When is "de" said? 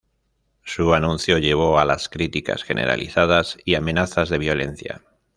4.29-4.39